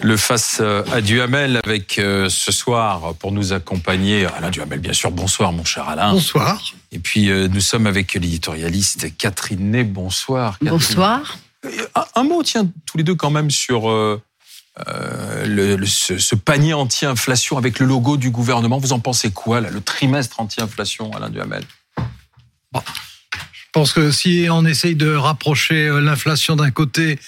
[0.00, 4.92] Le face euh, à Duhamel avec euh, ce soir pour nous accompagner Alain Duhamel, bien
[4.92, 5.10] sûr.
[5.10, 6.12] Bonsoir, mon cher Alain.
[6.12, 6.62] Bonsoir.
[6.92, 9.82] Et puis euh, nous sommes avec l'éditorialiste Catherine Ney.
[9.82, 10.58] Bonsoir.
[10.60, 10.78] Catherine.
[10.78, 11.38] Bonsoir.
[11.96, 14.22] Un, un, mot, tiens, tous les deux quand même sur euh,
[15.44, 18.78] le, le, ce, ce, panier anti-inflation avec le logo du gouvernement.
[18.78, 21.64] Vous en pensez quoi, là, le trimestre anti-inflation, Alain Duhamel?
[22.70, 23.05] Bon, Je
[23.80, 27.18] pense que si on essaye de rapprocher l'inflation d'un côté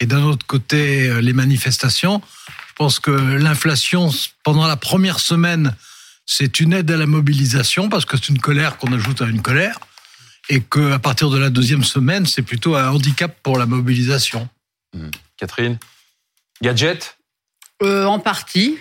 [0.00, 2.20] et d'un autre côté les manifestations.
[2.48, 4.10] Je pense que l'inflation,
[4.42, 5.76] pendant la première semaine,
[6.26, 9.42] c'est une aide à la mobilisation parce que c'est une colère qu'on ajoute à une
[9.42, 9.78] colère
[10.48, 14.48] et qu'à partir de la deuxième semaine, c'est plutôt un handicap pour la mobilisation.
[14.94, 15.08] Mmh.
[15.36, 15.78] Catherine?
[16.62, 17.16] Gadget?
[17.84, 18.76] Euh, En partie.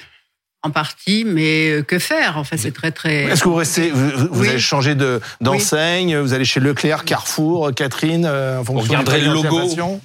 [0.64, 2.38] En partie, mais que faire?
[2.38, 3.24] En fait, c'est très très.
[3.24, 4.50] Est-ce que vous restez Vous, vous oui.
[4.50, 6.16] allez changer de d'enseigne?
[6.16, 6.22] Oui.
[6.22, 10.00] Vous allez chez Leclerc, Carrefour, Catherine euh, en fonction Vous regarderez le logo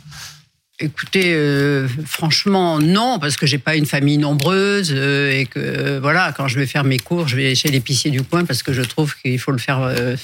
[0.78, 6.00] Écoutez, euh, franchement, non, parce que j'ai pas une famille nombreuse euh, et que euh,
[6.00, 8.74] voilà, quand je vais faire mes cours, je vais chez l'épicier du coin parce que
[8.74, 10.16] je trouve qu'il faut le faire euh,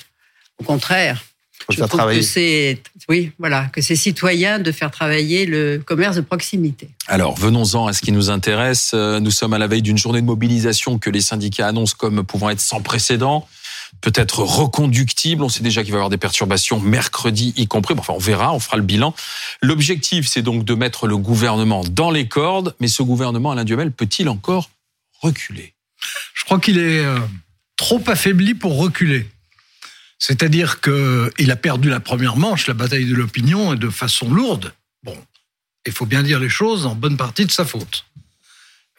[0.58, 1.22] au contraire.
[1.68, 2.20] Je faire trouve travailler.
[2.20, 6.90] que c'est, oui, voilà, que c'est citoyen de faire travailler le commerce de proximité.
[7.06, 8.94] Alors, venons-en à ce qui nous intéresse.
[8.94, 12.50] Nous sommes à la veille d'une journée de mobilisation que les syndicats annoncent comme pouvant
[12.50, 13.46] être sans précédent
[14.00, 15.42] peut-être reconductible.
[15.42, 17.94] On sait déjà qu'il va y avoir des perturbations mercredi y compris.
[17.96, 19.14] Enfin, on verra, on fera le bilan.
[19.60, 22.74] L'objectif, c'est donc de mettre le gouvernement dans les cordes.
[22.80, 24.70] Mais ce gouvernement, Alain Duhamel, peut-il encore
[25.20, 25.74] reculer?
[26.34, 27.18] Je crois qu'il est euh,
[27.76, 29.28] trop affaibli pour reculer.
[30.24, 34.72] C'est-à-dire qu'il a perdu la première manche, la bataille de l'opinion, et de façon lourde.
[35.02, 35.20] Bon,
[35.84, 38.06] il faut bien dire les choses, en bonne partie de sa faute.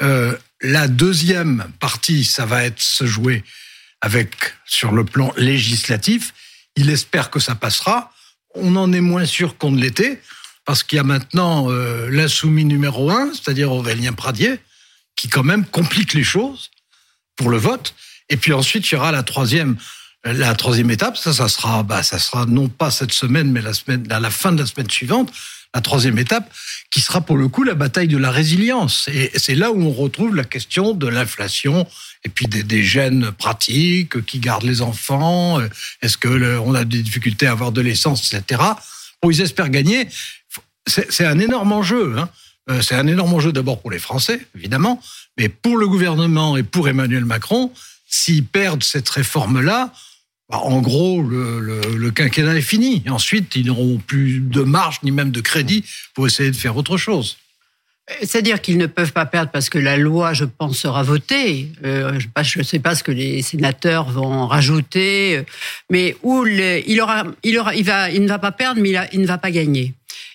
[0.02, 3.46] Euh, la deuxième partie, ça va être se jouer
[4.02, 6.34] avec sur le plan législatif.
[6.76, 8.12] Il espère que ça passera.
[8.54, 10.22] On en est moins sûr qu'on ne l'était,
[10.66, 14.60] parce qu'il y a maintenant euh, l'insoumis numéro un, c'est-à-dire Aurélien Pradier,
[15.16, 16.70] qui quand même complique les choses
[17.38, 17.96] pour le vote.
[18.28, 19.78] Et puis ensuite, il y aura la troisième,
[20.24, 21.18] la troisième étape.
[21.18, 24.30] Ça, ça sera, bah, ça sera non pas cette semaine, mais la semaine, à la
[24.30, 25.32] fin de la semaine suivante.
[25.76, 26.54] La troisième étape,
[26.92, 29.08] qui sera pour le coup la bataille de la résilience.
[29.12, 31.88] Et c'est là où on retrouve la question de l'inflation
[32.24, 35.60] et puis des, gènes pratiques, qui gardent les enfants,
[36.04, 38.62] est-ce que on a des difficultés à avoir de l'essence, etc.
[39.22, 40.08] Bon, ils espèrent gagner.
[40.86, 42.18] C'est un énorme enjeu.
[42.20, 42.30] Hein.
[42.82, 45.02] C'est un énorme enjeu d'abord pour les Français, évidemment,
[45.38, 47.74] mais pour le gouvernement et pour Emmanuel Macron,
[48.08, 49.92] s'ils perdent cette réforme-là,
[50.54, 53.04] en gros, le, quinquennat est fini.
[53.06, 55.84] Et ensuite, ils n'auront plus de marge ni même de crédit
[56.14, 57.38] pour essayer de faire autre chose.
[58.22, 61.70] C'est-à-dire qu'ils ne peuvent pas perdre parce que la loi, je pense, sera votée.
[61.86, 65.44] Euh, je ne sais pas ce que les sénateurs vont rajouter,
[65.90, 69.94] mais il, ne va pas perdre, mais il, il ne va pas gagner.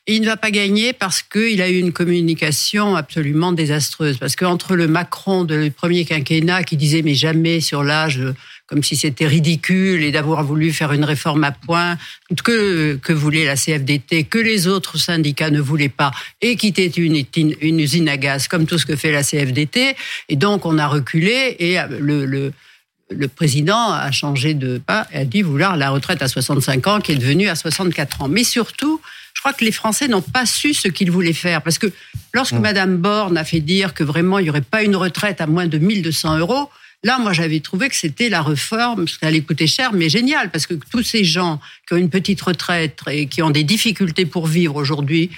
[0.08, 4.16] Et il ne va pas gagner parce qu'il a eu une communication absolument désastreuse.
[4.16, 8.22] Parce qu'entre le Macron le premier quinquennat qui disait mais jamais sur l'âge,
[8.68, 11.96] comme si c'était ridicule, et d'avoir voulu faire une réforme à point,
[12.44, 16.10] que, que voulait la CFDT, que les autres syndicats ne voulaient pas,
[16.42, 19.96] et qui était une, une usine à gaz, comme tout ce que fait la CFDT.
[20.28, 22.52] Et donc on a reculé, et le, le
[23.10, 27.00] le président a changé de pas et a dit vouloir la retraite à 65 ans
[27.00, 28.28] qui est devenue à 64 ans.
[28.28, 29.00] Mais surtout,
[29.34, 31.62] je crois que les Français n'ont pas su ce qu'ils voulaient faire.
[31.62, 31.86] Parce que
[32.32, 32.60] lorsque mmh.
[32.60, 35.66] Mme Borne a fait dire que vraiment il n'y aurait pas une retraite à moins
[35.66, 36.68] de 1200 euros,
[37.02, 40.50] là, moi, j'avais trouvé que c'était la réforme, parce qu'elle allait coûter cher, mais génial,
[40.50, 44.26] parce que tous ces gens qui ont une petite retraite et qui ont des difficultés
[44.26, 45.30] pour vivre aujourd'hui,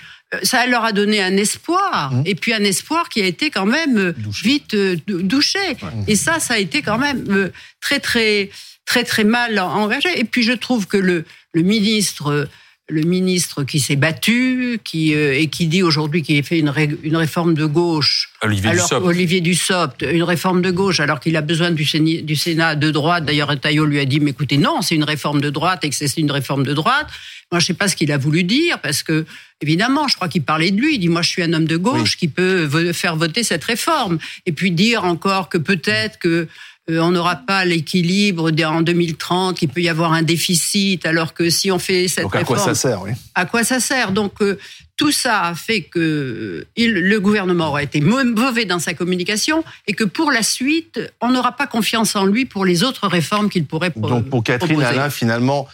[0.43, 2.23] ça leur a donné un espoir, mmh.
[2.27, 4.49] et puis un espoir qui a été quand même douché.
[4.49, 5.59] vite euh, douché.
[5.59, 6.05] Ouais.
[6.07, 8.51] Et ça, ça a été quand même euh, très, très,
[8.87, 10.09] très, très mal engagé.
[10.19, 12.49] Et puis je trouve que le, le ministre
[12.91, 16.69] le ministre qui s'est battu, qui euh, et qui dit aujourd'hui qu'il a fait une,
[16.69, 18.31] ré, une réforme de gauche.
[18.43, 19.07] Olivier alors, Dussopt.
[19.07, 22.91] Olivier Dussopt, une réforme de gauche, alors qu'il a besoin du, Sénat, du Sénat de
[22.91, 23.25] droite.
[23.25, 25.97] D'ailleurs, Taillot lui a dit, mais écoutez, non, c'est une réforme de droite et que
[25.97, 27.07] c'est une réforme de droite.
[27.53, 29.25] Moi, je sais pas ce qu'il a voulu dire, parce que,
[29.61, 30.95] évidemment, je crois qu'il parlait de lui.
[30.95, 32.17] Il dit, moi, je suis un homme de gauche oui.
[32.19, 34.19] qui peut faire voter cette réforme.
[34.47, 36.49] Et puis dire encore que peut-être que
[36.99, 41.71] on n'aura pas l'équilibre en 2030, qu'il peut y avoir un déficit, alors que si
[41.71, 43.11] on fait cette Donc à réforme, quoi ça sert oui?
[43.35, 44.13] À quoi ça sert?
[44.13, 44.59] Donc euh,
[44.97, 49.95] tout ça a fait que il, le gouvernement aura été mauvais dans sa communication et
[49.95, 53.65] que pour la suite, on n'aura pas confiance en lui pour les autres réformes qu'il
[53.65, 54.99] pourrait pro Donc pour Catherine proposer.
[54.99, 55.69] Alain, finalement,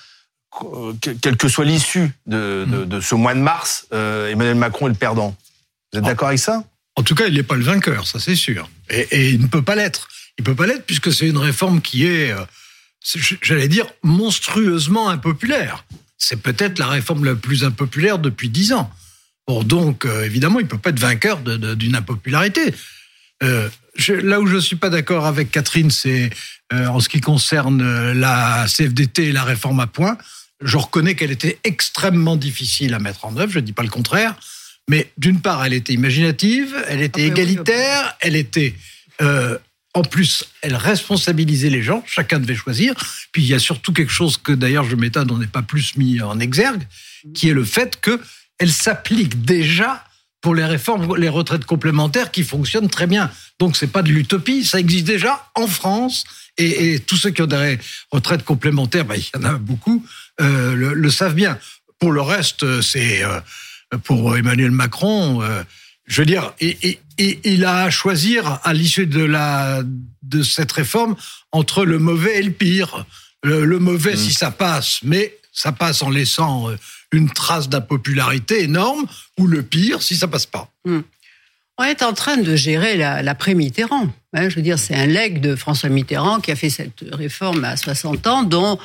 [1.20, 4.90] quelle que soit l'issue de, de, de, ce mois de mars, euh, Emmanuel Macron est
[4.90, 5.36] le perdant.
[5.92, 6.64] Vous êtes d'accord avec ça?
[6.94, 8.70] En tout cas, il n'est pas le vainqueur, ça c'est sûr.
[8.90, 10.08] Et, et il ne peut pas l'être.
[10.38, 12.44] Il peut pas l'être puisque c'est une réforme qui est, euh,
[13.42, 15.84] j'allais dire, monstrueusement impopulaire.
[16.18, 18.90] c'est peut-être la réforme la plus impopulaire depuis dix ans.
[19.46, 22.74] Bon, donc, euh, évidemment, il peut pas être vainqueur d'une impopularité.
[23.42, 23.68] Euh,
[24.08, 26.30] là où je suis pas d'accord avec Catherine, c'est
[26.72, 30.18] euh, en ce qui concerne la CFDT et la réforme à point.
[30.62, 33.90] Je reconnais qu'elle était extrêmement difficile à mettre en œuvre, je ne dis pas le
[33.90, 34.34] contraire,
[34.88, 38.74] mais d'une part, elle était imaginative, elle était égalitaire, elle était
[39.96, 42.92] en plus, elle responsabilisait les gens, chacun devait choisir.
[43.32, 45.96] Puis il y a surtout quelque chose que d'ailleurs je m'étonne, on n'est pas plus
[45.96, 46.86] mis en exergue,
[47.32, 50.04] qui est le fait qu'elle s'applique déjà
[50.42, 53.30] pour les réformes, les retraites complémentaires qui fonctionnent très bien.
[53.58, 56.24] Donc c'est pas de l'utopie, ça existe déjà en France.
[56.58, 57.78] Et, tous ceux qui ont des
[58.10, 60.04] retraites complémentaires, ben, il y en a beaucoup,
[60.42, 61.58] euh, le, savent bien.
[61.98, 63.40] Pour le reste, c'est euh,
[64.04, 65.40] pour Emmanuel Macron.
[65.40, 65.62] Euh,
[66.06, 69.82] je veux dire, et, il a à choisir à l'issue de la
[70.22, 71.16] de cette réforme
[71.52, 73.06] entre le mauvais et le pire.
[73.42, 74.16] Le, mauvais, mm.
[74.16, 76.76] si ça passe, mais ça passe en laissant euh,
[77.12, 79.06] une trace d'impopularité énorme,
[79.38, 80.68] ou le pire, si ça passe pas.
[80.84, 81.00] Mm.
[81.78, 84.08] On est en train de gérer l'après-Mitterrand.
[84.32, 87.64] Hein, je veux dire, c'est un legs de François Mitterrand qui a fait cette réforme
[87.64, 88.78] à 60 ans, dont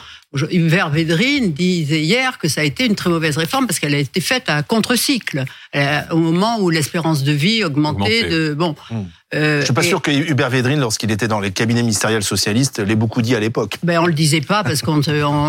[0.51, 3.97] Hubert Védrine disait hier que ça a été une très mauvaise réforme parce qu'elle a
[3.97, 5.45] été faite à contre-cycle,
[5.75, 8.29] euh, au moment où l'espérance de vie augmentait.
[8.29, 9.03] De, bon, hmm.
[9.35, 12.79] euh, je suis pas sûr que Hubert Védrine, lorsqu'il était dans les cabinets ministériels socialistes,
[12.79, 13.77] l'ait beaucoup dit à l'époque.
[13.83, 15.01] Ben, on le disait pas parce qu'on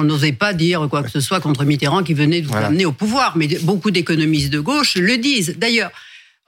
[0.05, 2.93] n'osait pas dire quoi que ce soit contre Mitterrand qui venait de vous amener au
[2.93, 3.37] pouvoir.
[3.37, 5.57] Mais beaucoup d'économistes de gauche le disent.
[5.59, 5.91] D'ailleurs,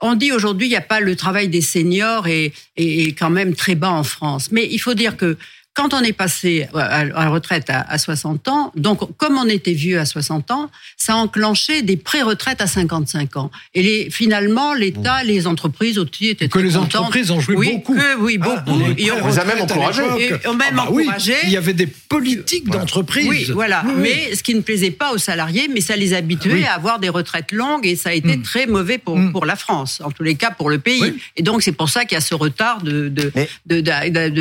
[0.01, 3.55] on dit aujourd'hui il n'y a pas le travail des seniors et, et, quand même
[3.55, 4.51] très bas en France.
[4.51, 5.37] Mais il faut dire que
[5.75, 9.99] quand on est passé à la retraite à 60 ans, donc comme on était vieux
[9.99, 13.51] à 60 ans, ça a enclenché des pré-retraites à 55 ans.
[13.73, 17.97] Et les, finalement, l'État, les entreprises aussi étaient que les entreprises ont joué beaucoup.
[18.19, 18.79] oui, ah, beaucoup.
[18.81, 20.01] on les a même encouragés.
[20.45, 21.35] ont même ah bah encouragé.
[21.43, 23.27] il y avait des politiques d'entreprise.
[23.27, 23.83] Oui, voilà.
[23.97, 27.09] Mais ce qui ne plaisait pas aux salariés, mais ça les habituait à avoir des
[27.09, 28.43] retraites longues et ça a été mmh.
[28.43, 29.33] très mauvais pour, mmh.
[29.33, 31.15] pour la France, en tous les cas pour le pays.
[31.35, 33.09] Et donc c'est pour ça qu'il y a ce retard de,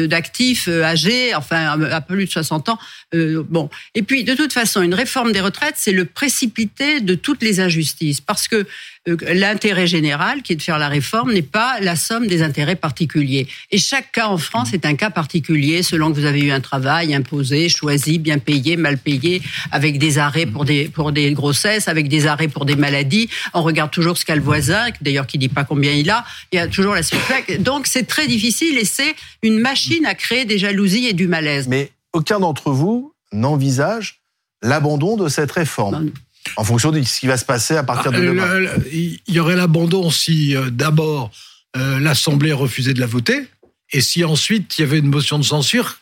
[0.07, 0.85] d'actifs euh,
[1.25, 2.79] âgés enfin à plus de 60 ans.
[3.15, 7.15] Euh, bon, et puis de toute façon, une réforme des retraites, c'est le précipité de
[7.15, 8.67] toutes les injustices, parce que
[9.07, 13.47] l'intérêt général, qui est de faire la réforme, n'est pas la somme des intérêts particuliers.
[13.71, 16.61] Et chaque cas en France est un cas particulier, selon que vous avez eu un
[16.61, 21.89] travail imposé, choisi, bien payé, mal payé, avec des arrêts pour des pour des grossesses,
[21.89, 23.29] avec des arrêts pour des maladies.
[23.53, 26.25] On regarde toujours ce qu'a le voisin, d'ailleurs qui dit pas combien il a.
[26.53, 27.21] Il y a toujours la suite.
[27.61, 31.69] Donc c'est très difficile et c'est une machine à créer des jalousies et du malaise.
[31.69, 34.21] Mais aucun d'entre vous n'envisage
[34.63, 36.11] l'abandon de cette réforme
[36.57, 38.71] en fonction de ce qui va se passer à partir de ah, demain.
[38.93, 41.31] Il y aurait l'abandon si euh, d'abord
[41.77, 43.49] euh, l'Assemblée refusait de la voter
[43.93, 45.99] et si ensuite il y avait une motion de censure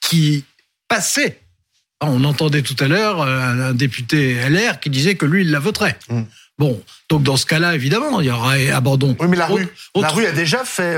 [0.00, 0.44] qui
[0.88, 1.40] passait.
[2.00, 5.60] On entendait tout à l'heure euh, un député LR qui disait que lui, il la
[5.60, 5.98] voterait.
[6.08, 6.22] Mm.
[6.58, 9.16] Bon, donc dans ce cas-là, évidemment, il y aurait abandon.
[9.18, 10.96] Oui, mais la rue, la rue a déjà fait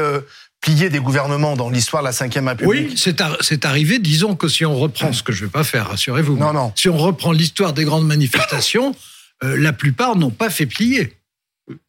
[0.65, 2.67] plier des gouvernements dans l'histoire de la Ve République.
[2.67, 2.95] Oui,
[3.41, 3.99] c'est arrivé.
[3.99, 6.39] Disons que si on reprend, ce que je ne vais pas faire, rassurez-vous.
[6.39, 6.73] Non, non.
[6.75, 8.97] Si on reprend l'histoire des grandes manifestations,
[9.43, 11.13] euh, la plupart n'ont pas fait plier.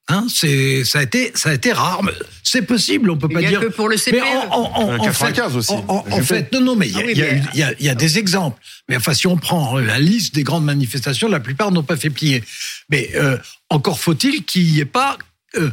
[0.07, 2.01] Hein, c'est ça a été ça a été rare.
[2.43, 3.61] C'est possible, on peut pas dire.
[3.61, 4.11] Que pour le CPE.
[4.11, 5.73] Mais en, en, en, fait, aussi.
[5.87, 8.61] En, fait, non, non, mais il y, y, a, y, a des exemples.
[8.87, 12.09] Mais enfin, si on prend la liste des grandes manifestations, la plupart n'ont pas fait
[12.09, 12.43] plier.
[12.89, 13.37] Mais euh,
[13.69, 15.17] encore faut-il qu'il n'y ait pas
[15.55, 15.71] euh,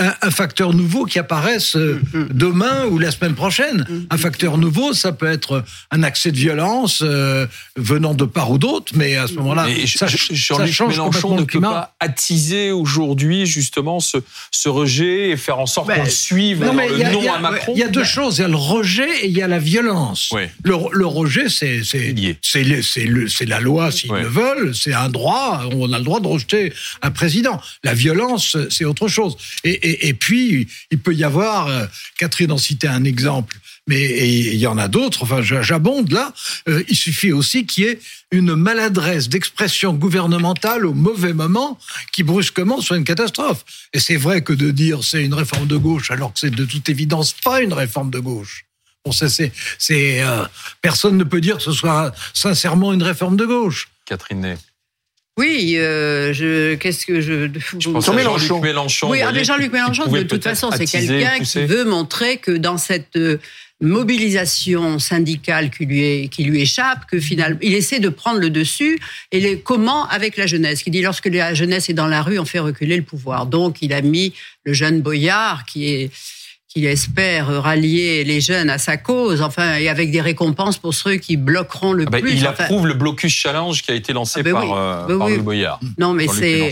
[0.00, 2.28] un, facteur nouveau qui apparaisse euh, mm, mm.
[2.32, 3.86] demain ou la semaine prochaine.
[3.88, 8.50] Mm, un facteur nouveau, ça peut être un accès de violence euh, venant de part
[8.50, 10.16] ou d'autre, mais à ce moment-là, ça, ça
[10.66, 14.18] change Mélenchon ne peut pas attiser aujourd'hui justement ce,
[14.50, 17.72] ce, rejet et faire en sorte qu'on suive non, le non à Macron.
[17.74, 19.58] Il y a deux choses, il y a le rejet et il y a la
[19.58, 20.32] violence.
[20.64, 25.98] Le, le, rejet, c'est c'est la loi s'ils le veulent, c'est un droit, on a
[25.98, 27.60] le droit de rejeter un président.
[27.84, 29.36] La violence, c'est autre chose.
[29.64, 31.86] Et, et, puis, il peut y avoir, euh,
[32.18, 33.56] Catherine en citait un exemple,
[33.86, 36.32] mais il y en a d'autres, enfin j'abonde là,
[36.68, 37.98] euh, il suffit aussi qu'il y ait
[38.30, 41.78] une maladresse d'expression gouvernementale au mauvais moment
[42.12, 43.64] qui brusquement soit une catastrophe.
[43.92, 46.64] Et c'est vrai que de dire c'est une réforme de gauche alors que c'est de
[46.64, 48.66] toute évidence pas une réforme de gauche.
[49.04, 49.52] Bon, ça c'est
[49.90, 50.44] euh,
[50.82, 53.88] personne ne peut dire que ce soit sincèrement une réforme de gauche.
[54.06, 54.58] Catherine Ney.
[55.38, 57.48] Oui, euh, je, qu'est-ce que je.
[57.78, 59.10] je pense Jean-Luc Mélenchon.
[59.10, 63.16] Oui, ah, Jean-Luc Mélenchon, de toute façon, c'est quelqu'un qui veut montrer que dans cette
[63.16, 63.38] euh,
[63.80, 68.50] mobilisation syndicale qui lui, est, qui lui échappe, que finalement, il essaie de prendre le
[68.50, 68.98] dessus.
[69.32, 72.38] Et les, comment avec la jeunesse Il dit lorsque la jeunesse est dans la rue,
[72.38, 73.46] on fait reculer le pouvoir.
[73.46, 74.34] Donc, il a mis
[74.64, 76.10] le jeune Boyard, qui est
[76.70, 81.16] qu'il espère rallier les jeunes à sa cause, enfin, et avec des récompenses pour ceux
[81.16, 82.34] qui bloqueront le ah ben, plus.
[82.34, 85.38] Il approuve le blocus challenge qui a été lancé ah ben par, euh, ben Louis
[85.38, 85.80] Boyard.
[85.98, 86.70] Non, mais c'est.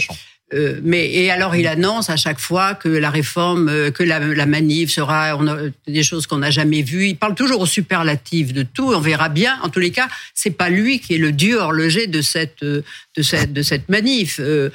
[0.54, 4.18] Euh, mais et alors il annonce à chaque fois que la réforme, euh, que la,
[4.18, 7.08] la, manif sera on a, des choses qu'on n'a jamais vues.
[7.08, 8.94] Il parle toujours au superlatif de tout.
[8.94, 9.58] On verra bien.
[9.62, 12.82] En tous les cas, c'est pas lui qui est le dieu horloger de cette de
[13.20, 14.40] cette de cette manif.
[14.40, 14.70] Euh,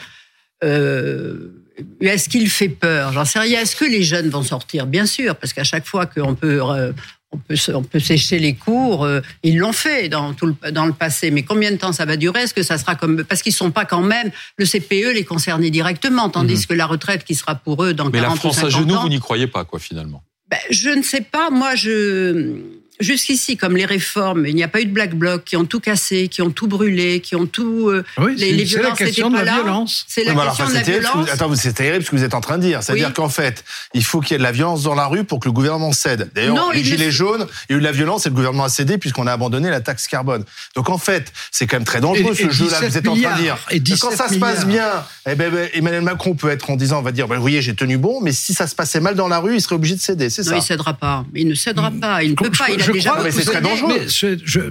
[0.64, 1.63] euh
[2.02, 3.14] est-ce qu'il fait peur?
[3.14, 3.62] J'en sais rien.
[3.62, 4.86] Est-ce que les jeunes vont sortir?
[4.86, 6.92] Bien sûr, parce qu'à chaque fois qu'on peut, euh,
[7.32, 10.86] on peut, on peut sécher les cours, euh, ils l'ont fait dans, tout le, dans
[10.86, 11.32] le passé.
[11.32, 12.44] Mais combien de temps ça va durer?
[12.44, 15.72] Est-ce que ça sera comme parce qu'ils sont pas quand même le CPE les concernés
[15.72, 16.66] directement, tandis mhm.
[16.66, 19.10] que la retraite qui sera pour eux dans Mais 40 la France à genoux, vous
[19.10, 20.24] n'y croyez pas quoi finalement?
[20.50, 21.50] Ben, Je ne sais pas.
[21.50, 22.62] Moi, je
[23.00, 25.80] jusqu'ici, comme les réformes, il n'y a pas eu de black bloc qui ont tout
[25.80, 27.90] cassé, qui ont tout brûlé, qui ont tout.
[27.90, 30.06] Euh, oui, les, les violences la question de la violence.
[30.08, 31.30] C'est la question de la violence.
[31.32, 32.84] attends, c'est terrible ce que vous êtes en train de dire.
[32.84, 35.40] C'est-à-dire qu'en fait, il faut qu'il y ait de la violence dans la rue pour
[35.40, 36.30] que le gouvernement cède.
[36.34, 38.70] D'ailleurs, les gilets jaunes, il y a eu de la violence et le gouvernement a
[38.70, 40.44] cédé puisqu'on a abandonné la taxe carbone.
[40.76, 43.36] Donc en fait, c'est quand même très dangereux ce jeu-là que vous êtes en train
[43.38, 43.58] de dire.
[43.72, 44.90] Et quand ça se passe bien,
[45.30, 47.62] eh ben, ben, Emmanuel Macron peut être en disant, on va dire, ben, vous voyez,
[47.62, 49.96] j'ai tenu bon, mais si ça se passait mal dans la rue, il serait obligé
[49.96, 50.30] de céder.
[50.30, 50.52] C'est ça.
[50.52, 51.26] Non, il cédera pas.
[51.34, 52.24] Il ne cédera pas.
[52.24, 52.70] Il ne peut pas.
[52.70, 54.08] Il a déjà dangereux.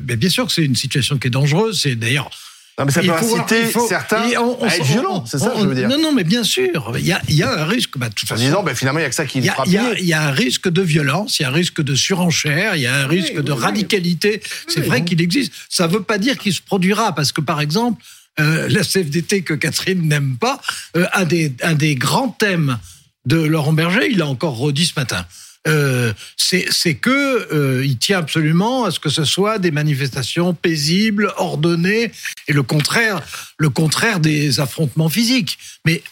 [0.07, 1.81] Mais, bien sûr que c'est une situation qui est dangereuse.
[1.81, 2.31] C'est d'ailleurs.
[2.79, 5.75] Non, mais ça peut inciter certains on, à être violents, c'est ça que je veux
[5.75, 5.89] dire.
[5.91, 7.99] Non, non, mais bien sûr, il y a, il y a un risque.
[7.99, 9.51] Bah, de toute façon, disant, bah, finalement, il y a que ça qui il y,
[9.51, 12.75] a, il y a un risque de violence, il y a un risque de surenchère,
[12.77, 14.41] il y a un risque de radicalité.
[14.69, 15.53] c'est vrai qu'il existe.
[15.69, 18.03] Ça ne veut pas dire qu'il se produira, parce que par exemple,
[18.41, 20.59] euh, la CFDT que Catherine n'aime pas,
[20.97, 22.79] euh, un, des, un des grands thèmes
[23.27, 25.27] de Laurent Berger, il l'a encore redit ce matin
[25.69, 27.11] euh, c'est que
[27.53, 32.11] euh, il tient absolument à ce que ce soit des manifestations paisibles, ordonnées,
[32.49, 33.23] et le contraire,
[33.59, 35.59] le contraire des affrontements physiques.
[35.85, 36.03] Mais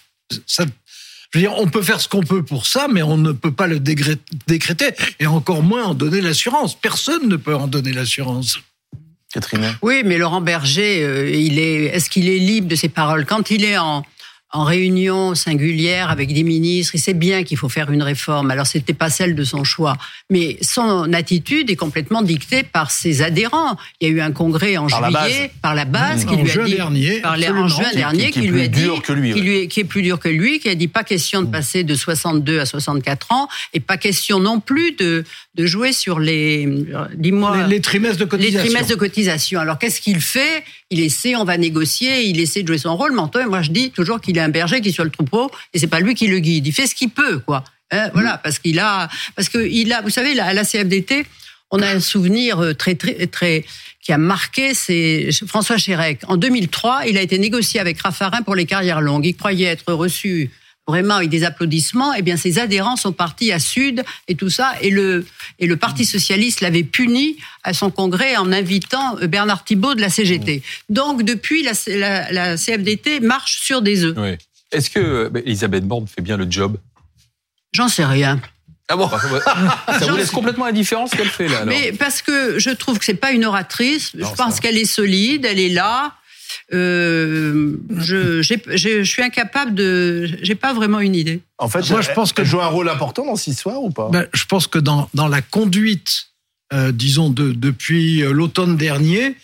[0.47, 0.65] ça,
[1.33, 3.53] je veux dire, on peut faire ce qu'on peut pour ça, mais on ne peut
[3.53, 6.79] pas le décréter, et encore moins en donner l'assurance.
[6.79, 8.59] Personne ne peut en donner l'assurance.
[9.33, 9.77] Catherine.
[9.83, 13.27] Oui, mais Laurent Berger, euh, il est, est-ce qu'il est libre de ses paroles?
[13.27, 14.05] Quand il est en
[14.53, 16.95] en réunion singulière avec des ministres.
[16.95, 18.51] Il sait bien qu'il faut faire une réforme.
[18.51, 19.97] Alors, c'était pas celle de son choix,
[20.29, 23.77] mais son attitude est complètement dictée par ses adhérents.
[24.01, 26.75] Il y a eu un congrès en juillet par la base qui lui a dit,
[26.75, 30.19] dernier, par en juin dernier, qui, lui a dit, qui, lui, qui est plus dur
[30.19, 31.53] que lui, qui a dit pas question de mm.
[31.53, 35.25] passer de 62 à 64 ans et pas question non plus de
[35.57, 36.69] de jouer sur les,
[37.15, 38.63] dis-moi, les, trimestres de cotisation.
[38.63, 39.61] Les trimestres de cotisation.
[39.61, 40.65] Alors, qu'est-ce qu'il fait?
[40.91, 43.13] Il essaie, on va négocier, il essaie de jouer son rôle.
[43.13, 46.01] Mais moi, je dis toujours qu'il un berger qui sur le troupeau et c'est pas
[46.01, 46.67] lui qui le guide.
[46.67, 47.65] Il fait ce qu'il peut, quoi.
[47.93, 51.27] Hein, voilà, parce qu'il a, parce que il a, vous savez, à la CFDT,
[51.71, 53.65] on a un souvenir euh, très, très, très,
[54.01, 56.21] qui a marqué, c'est François Chérec.
[56.29, 59.27] En 2003, il a été négocié avec Raffarin pour les carrières longues.
[59.27, 60.51] Il croyait être reçu
[60.87, 64.75] vraiment avec des applaudissements, eh bien ses adhérents sont partis à Sud et tout ça,
[64.81, 65.27] et le
[65.59, 70.09] et le Parti socialiste l'avait puni à son congrès en invitant Bernard Thibault de la
[70.09, 70.63] CGT.
[70.89, 71.73] Donc depuis la,
[72.33, 74.15] la CFDT marche sur des œufs.
[74.17, 74.37] Oui.
[74.73, 76.77] Est-ce que Elisabeth Borne fait bien le job?
[77.73, 78.41] J'en sais rien.
[78.89, 79.09] Ah bon?
[79.09, 81.65] Ça vous laisse complètement indifférent ce qu'elle fait là.
[81.65, 84.13] Mais parce que je trouve que c'est pas une oratrice.
[84.15, 86.15] je pense qu'elle est solide, elle est là.
[86.73, 90.29] Euh, je, je, suis incapable de.
[90.43, 91.41] J'ai pas vraiment une idée.
[91.59, 94.09] En fait, moi, je pense qu'elle joue un rôle important dans cette histoire ou pas?
[94.11, 96.29] Ben, Je pense que dans, dans la conduite,
[96.73, 99.37] euh, disons, de, depuis euh, l'automne dernier,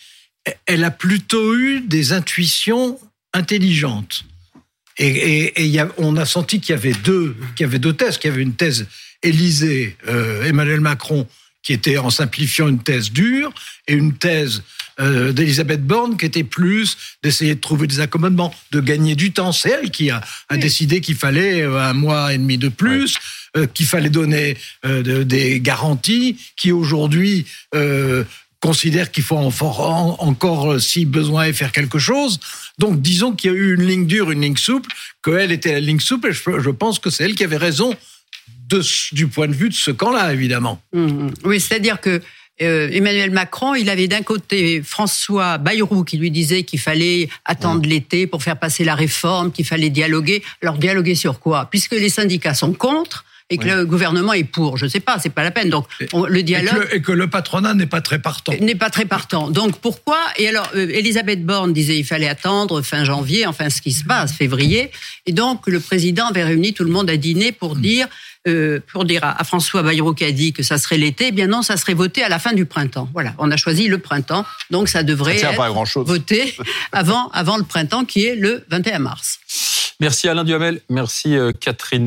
[0.67, 2.99] elle a plutôt eu des intuitions
[3.33, 4.25] intelligentes.
[4.99, 7.93] Et, et, y a, on a senti qu'il y avait deux, qu'il y avait deux
[7.93, 8.87] thèses, qu'il y avait une thèse
[9.23, 11.27] Élysée, euh, Emmanuel Macron,
[11.67, 13.53] qui était en simplifiant une thèse dure,
[13.89, 14.63] et une thèse
[15.01, 19.51] euh, d'Elisabeth Borne qui était plus d'essayer de trouver des accommodements, de gagner du temps.
[19.51, 23.17] C'est elle qui a, a décidé qu'il fallait euh, un mois et demi de plus,
[23.57, 27.47] euh, qu'il fallait donner de, des garanties, qui aujourd'hui
[28.61, 32.39] considère qu'il faut encore, si besoin, faire quelque chose.
[32.79, 34.91] Donc, disons qu'il y a eu une ligne dure, une ligne souple,
[35.25, 37.95] qu'elle était la ligne souple, et je, pense que c'est elle qui avait raison
[38.69, 38.83] de,
[39.13, 40.81] du point de vue de ce camp-là, évidemment.
[40.93, 41.35] Mmh, mmh.
[41.45, 42.21] Oui, c'est-à-dire que
[42.63, 47.87] euh, Emmanuel Macron, il avait d'un côté François Bayrou qui lui disait qu'il fallait attendre
[47.87, 50.43] l'été pour faire passer la réforme, qu'il fallait dialoguer.
[50.63, 51.69] Alors dialoguer sur quoi?
[51.71, 54.77] Puisque les syndicats sont contre, et que le gouvernement est pour.
[54.77, 55.71] Je ne sais pas, c'est pas la peine.
[55.71, 58.53] Donc le dialogue et que, le, patronat n'est pas très partant.
[58.61, 59.51] N'est pas très partant.
[59.51, 60.19] Donc pourquoi?
[60.37, 64.05] Et alors euh, Elisabeth Borne disait il fallait attendre fin janvier, enfin ce qui se
[64.05, 64.91] passe février.
[65.27, 68.09] Et donc le président avait réuni tout le monde à dîner pour dire
[68.47, 71.47] euh, pour dire à, François Bayrou qui a dit que ça serait l'été, eh bien
[71.47, 73.09] non, ça serait voté à la fin du printemps.
[73.12, 76.57] Voilà, on a choisi le printemps, donc ça devrait être voté
[76.93, 79.38] avant, avant le printemps qui est le 21 mars.
[79.99, 82.07] Merci Alain Duhamel, merci euh, Catherine